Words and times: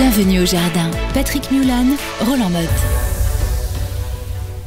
Bienvenue 0.00 0.40
au 0.40 0.46
jardin. 0.46 0.90
Patrick 1.12 1.50
Mulan, 1.50 1.84
Roland 2.20 2.48
Motte. 2.48 2.68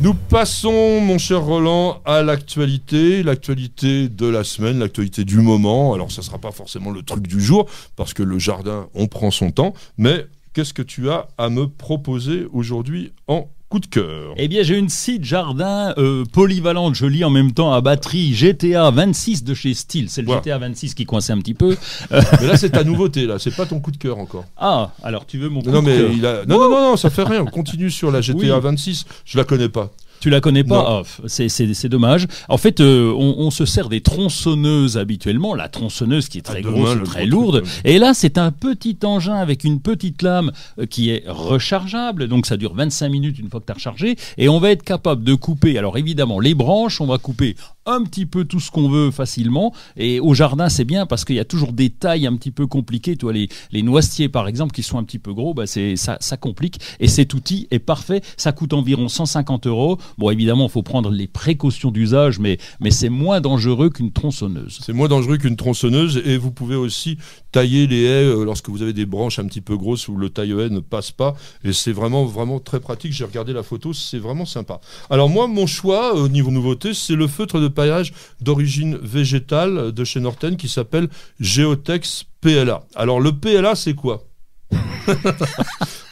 Nous 0.00 0.14
passons, 0.14 1.02
mon 1.02 1.18
cher 1.18 1.42
Roland, 1.42 2.00
à 2.06 2.22
l'actualité, 2.22 3.22
l'actualité 3.22 4.08
de 4.08 4.26
la 4.26 4.42
semaine, 4.42 4.78
l'actualité 4.78 5.26
du 5.26 5.42
moment. 5.42 5.92
Alors, 5.92 6.10
ça 6.10 6.22
ne 6.22 6.24
sera 6.24 6.38
pas 6.38 6.50
forcément 6.50 6.90
le 6.90 7.02
truc 7.02 7.26
du 7.26 7.42
jour, 7.42 7.68
parce 7.94 8.14
que 8.14 8.22
le 8.22 8.38
jardin, 8.38 8.88
on 8.94 9.06
prend 9.06 9.30
son 9.30 9.50
temps. 9.50 9.74
Mais 9.98 10.24
qu'est-ce 10.54 10.72
que 10.72 10.80
tu 10.80 11.10
as 11.10 11.28
à 11.36 11.50
me 11.50 11.68
proposer 11.68 12.46
aujourd'hui 12.50 13.12
en 13.26 13.50
coup 13.68 13.80
de 13.80 13.86
cœur 13.86 14.32
Eh 14.36 14.48
bien, 14.48 14.62
j'ai 14.62 14.76
une 14.78 14.88
site 14.88 15.24
jardin 15.24 15.94
euh, 15.98 16.24
polyvalente. 16.32 16.94
Je 16.94 17.06
lis 17.06 17.24
en 17.24 17.30
même 17.30 17.52
temps 17.52 17.72
à 17.72 17.80
batterie 17.80 18.32
GTA 18.34 18.90
26 18.90 19.44
de 19.44 19.54
chez 19.54 19.74
Steel. 19.74 20.08
C'est 20.08 20.22
le 20.22 20.26
Voilà. 20.26 20.40
GTA 20.42 20.58
26 20.58 20.94
qui 20.94 21.04
coinçait 21.04 21.32
un 21.32 21.38
petit 21.38 21.54
peu. 21.54 21.76
Mais 22.10 22.46
là, 22.46 22.56
c'est 22.56 22.70
ta 22.70 22.84
nouveauté, 22.84 23.26
là. 23.26 23.38
C'est 23.38 23.54
pas 23.54 23.66
ton 23.66 23.80
coup 23.80 23.90
de 23.90 23.96
cœur 23.98 24.18
encore. 24.18 24.44
Ah, 24.56 24.92
alors 25.02 25.26
tu 25.26 25.38
veux 25.38 25.48
mon 25.48 25.60
coup 25.60 25.70
Non, 25.70 25.82
de 25.82 25.86
mais 25.86 25.96
cœur 25.98 26.10
il 26.12 26.26
a... 26.26 26.46
non, 26.46 26.58
non, 26.58 26.68
non, 26.70 26.80
non, 26.90 26.96
ça 26.96 27.10
fait 27.10 27.24
rien. 27.24 27.42
On 27.42 27.46
continue 27.50 27.90
sur 27.90 28.10
la 28.10 28.20
GTA 28.22 28.38
Oui. 28.56 28.60
26. 28.62 29.04
Je 29.24 29.36
la 29.36 29.44
connais 29.44 29.68
pas. 29.68 29.90
Tu 30.20 30.30
la 30.30 30.40
connais 30.40 30.64
pas. 30.64 31.02
Ah, 31.02 31.02
c'est- 31.26 31.88
dommage. 31.88 32.26
En 32.48 32.58
fait, 32.58 32.80
euh, 32.80 33.12
on, 33.16 33.36
on 33.38 33.50
se 33.50 33.64
sert 33.64 33.88
des 33.88 34.00
tronçonneuses 34.00 34.98
habituellement. 34.98 35.54
La 35.54 35.68
tronçonneuse 35.68 36.28
qui 36.28 36.38
est 36.38 36.42
très 36.42 36.58
Ah, 36.58 36.62
grosse, 36.62 37.02
très 37.04 37.24
lourde. 37.26 37.62
truc, 37.62 37.80
Et 37.84 37.98
là, 37.98 38.14
c'est 38.14 38.36
un 38.38 38.50
petit 38.50 38.98
engin 39.04 39.36
avec 39.36 39.64
une 39.64 39.80
petite 39.80 40.22
lame 40.22 40.52
euh, 40.78 40.86
qui 40.86 41.10
est 41.10 41.24
rechargeable. 41.28 42.28
Donc, 42.28 42.46
ça 42.46 42.56
dure 42.56 42.74
25 42.74 43.08
minutes 43.08 43.38
une 43.38 43.48
fois 43.48 43.60
que 43.60 43.66
tu 43.66 43.72
as 43.72 43.74
rechargé. 43.74 44.16
Et 44.36 44.48
on 44.48 44.58
va 44.60 44.70
être 44.70 44.82
capable 44.82 45.24
de 45.24 45.34
couper. 45.34 45.78
Alors, 45.78 45.96
évidemment, 45.98 46.40
les 46.40 46.54
branches, 46.54 47.00
on 47.00 47.06
va 47.06 47.18
couper 47.18 47.56
un 47.86 48.02
petit 48.04 48.26
peu 48.26 48.44
tout 48.44 48.60
ce 48.60 48.70
qu'on 48.70 48.88
veut 48.88 49.10
facilement. 49.10 49.74
Et 49.96 50.20
au 50.20 50.34
jardin, 50.34 50.68
c'est 50.68 50.84
bien 50.84 51.06
parce 51.06 51.24
qu'il 51.24 51.36
y 51.36 51.40
a 51.40 51.44
toujours 51.44 51.72
des 51.72 51.90
tailles 51.90 52.26
un 52.26 52.36
petit 52.36 52.50
peu 52.50 52.66
compliquées. 52.66 53.16
Toi, 53.16 53.32
les, 53.32 53.48
les 53.72 53.82
noisetiers, 53.82 54.28
par 54.28 54.46
exemple, 54.48 54.72
qui 54.72 54.82
sont 54.82 54.98
un 54.98 55.04
petit 55.04 55.18
peu 55.18 55.32
gros, 55.32 55.54
bah, 55.54 55.66
c'est 55.66 55.96
ça, 55.96 56.18
ça 56.20 56.36
complique. 56.36 56.80
Et 57.00 57.08
cet 57.08 57.34
outil 57.34 57.66
est 57.70 57.78
parfait. 57.78 58.20
Ça 58.36 58.52
coûte 58.52 58.72
environ 58.72 59.08
150 59.08 59.66
euros. 59.66 59.98
Bon, 60.18 60.30
évidemment, 60.30 60.66
il 60.66 60.70
faut 60.70 60.82
prendre 60.82 61.10
les 61.10 61.26
précautions 61.26 61.90
d'usage, 61.90 62.38
mais, 62.38 62.58
mais 62.80 62.90
c'est 62.90 63.08
moins 63.08 63.40
dangereux 63.40 63.90
qu'une 63.90 64.12
tronçonneuse. 64.12 64.78
C'est 64.84 64.92
moins 64.92 65.08
dangereux 65.08 65.38
qu'une 65.38 65.56
tronçonneuse 65.56 66.22
et 66.24 66.36
vous 66.36 66.50
pouvez 66.50 66.76
aussi 66.76 67.18
tailler 67.52 67.86
les 67.86 68.02
haies 68.02 68.24
euh, 68.24 68.44
lorsque 68.44 68.68
vous 68.68 68.82
avez 68.82 68.92
des 68.92 69.06
branches 69.06 69.38
un 69.38 69.46
petit 69.46 69.60
peu 69.60 69.76
grosses 69.76 70.08
où 70.08 70.16
le 70.16 70.28
taille-haie 70.28 70.68
ne 70.68 70.80
passe 70.80 71.10
pas 71.10 71.34
et 71.64 71.72
c'est 71.72 71.92
vraiment 71.92 72.24
vraiment 72.24 72.60
très 72.60 72.80
pratique. 72.80 73.12
J'ai 73.12 73.24
regardé 73.24 73.52
la 73.52 73.62
photo, 73.62 73.92
c'est 73.92 74.18
vraiment 74.18 74.44
sympa. 74.44 74.80
Alors 75.10 75.28
moi, 75.28 75.46
mon 75.46 75.66
choix 75.66 76.16
euh, 76.16 76.24
au 76.24 76.28
niveau 76.28 76.50
nouveauté, 76.50 76.94
c'est 76.94 77.14
le 77.14 77.26
feutre 77.26 77.60
de 77.60 77.68
paillage 77.78 78.12
d'origine 78.40 78.98
végétale 79.00 79.92
de 79.92 80.04
chez 80.04 80.18
Norten 80.18 80.56
qui 80.56 80.68
s'appelle 80.68 81.08
Geotex 81.38 82.24
PLA. 82.40 82.82
Alors 82.96 83.20
le 83.20 83.30
PLA, 83.32 83.76
c'est 83.76 83.94
quoi? 83.94 84.24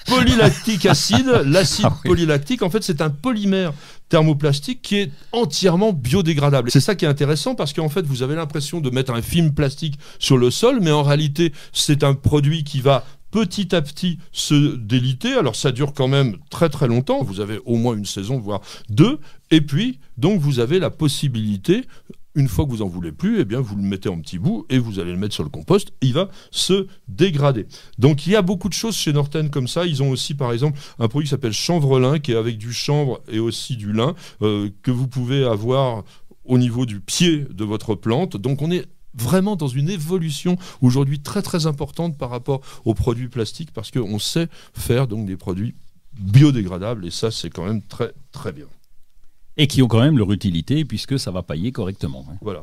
Polylactique 0.07 0.87
acide, 0.87 1.27
l'acide 1.45 1.87
Ah 1.89 1.93
oui. 2.05 2.11
polylactique, 2.11 2.63
en 2.63 2.71
fait, 2.71 2.85
c'est 2.85 3.01
un 3.01 3.11
polymère 3.11 3.73
thermoplastique 4.09 4.81
qui 4.81 4.97
est 4.99 5.11
entièrement 5.33 5.93
biodégradable. 5.93 6.71
C'est 6.71 6.81
ça 6.81 6.95
qui 6.95 7.05
est 7.05 7.09
intéressant 7.09 7.57
parce 7.57 7.73
qu'en 7.73 7.89
fait, 7.89 8.07
vous 8.07 8.23
avez 8.23 8.37
l'impression 8.37 8.81
de 8.81 8.89
mettre 8.91 9.13
un 9.13 9.23
film 9.23 9.53
plastique 9.53 9.99
sur 10.21 10.39
le 10.39 10.53
sol, 10.53 10.79
mais 10.81 10.93
en 10.93 11.03
réalité, 11.03 11.53
c'est 11.73 12.05
un 12.05 12.15
produit 12.15 12.63
qui 12.63 12.81
va 12.81 13.05
petit 13.37 13.75
à 13.75 13.83
petit 13.83 14.19
se 14.33 14.77
déliter. 14.77 15.35
Alors 15.35 15.57
ça 15.57 15.71
dure 15.71 15.93
quand 15.93 16.09
même 16.09 16.39
très 16.49 16.71
très 16.71 16.89
longtemps. 16.89 17.23
Vous 17.23 17.41
avez 17.41 17.59
au 17.67 17.77
moins 17.77 17.95
une 17.95 18.07
saison, 18.07 18.39
voire 18.39 18.63
deux. 18.89 19.19
Et 19.51 19.61
puis, 19.61 19.99
donc, 20.17 20.41
vous 20.41 20.59
avez 20.59 20.79
la 20.79 20.89
possibilité, 20.89 21.85
une 22.35 22.49
fois 22.49 22.65
que 22.65 22.71
vous 22.71 22.81
en 22.81 22.89
voulez 22.89 23.13
plus, 23.13 23.41
eh 23.41 23.45
bien, 23.45 23.61
vous 23.61 23.77
le 23.77 23.83
mettez 23.83 24.09
en 24.09 24.19
petits 24.19 24.39
bouts 24.39 24.65
et 24.71 24.79
vous 24.79 25.01
allez 25.01 25.13
le 25.13 25.19
mettre 25.19 25.35
sur 25.35 25.45
le 25.45 25.51
compost. 25.51 25.93
Il 26.01 26.15
va 26.15 26.31
se 26.51 26.87
dégrader. 27.09 27.67
Donc, 27.99 28.27
il 28.27 28.33
y 28.33 28.37
a 28.37 28.43
beaucoup 28.43 28.71
de 28.71 28.75
choses 28.75 28.97
chez 28.97 29.13
Norten 29.13 29.51
comme 29.51 29.69
ça. 29.69 29.85
Ils 29.85 30.03
ont 30.03 30.09
aussi, 30.09 30.35
par 30.35 30.51
exemple, 30.51 30.79
un 30.99 31.09
produit 31.09 31.27
qui 31.27 31.31
s'appelle 31.31 31.53
chanvrelin, 31.53 32.19
qui 32.19 32.33
est 32.33 32.37
avec 32.37 32.57
du 32.57 32.73
chanvre 32.73 33.21
et 33.29 33.39
aussi 33.39 33.77
du 33.77 33.93
lin, 33.93 34.15
euh, 34.41 34.71
que 34.83 34.91
vous 34.91 35.09
pouvez 35.09 35.45
avoir 35.45 36.05
au 36.47 36.57
niveau 36.57 36.87
du 36.87 37.01
pied 37.01 37.45
de 37.51 37.65
votre 37.65 37.95
plante. 37.95 38.39
Donc, 38.39 38.63
on 38.63 38.71
est 38.71 38.87
vraiment 39.17 39.57
dans 39.57 39.69
une 39.69 39.89
évolution 39.89 40.57
aujourd'hui 40.81 41.21
très 41.21 41.43
très 41.43 41.67
importante 41.67 42.17
par 42.17 42.31
rapport 42.31 42.61
aux 42.85 42.95
produits 42.95 43.29
plastiques 43.29 43.73
parce 43.73 43.91
qu'on 43.91 44.19
sait 44.19 44.49
faire 44.75 45.09
donc 45.09 45.27
des 45.27 45.37
produits 45.37 45.75
biodégradables 46.19 47.07
et 47.07 47.11
ça 47.11 47.31
c'est 47.31 47.51
quand 47.51 47.65
même 47.65 47.83
très 47.83 48.13
très 48.33 48.53
bien. 48.53 48.67
Et 49.59 49.67
qui 49.67 49.83
ont 49.83 49.89
quand 49.89 50.01
même 50.01 50.19
leur 50.19 50.31
utilité 50.33 50.85
puisque 50.85 51.19
ça 51.19 51.31
va 51.31 51.43
pailler 51.43 51.73
correctement. 51.73 52.27
hein. 52.31 52.37
Voilà. 52.43 52.63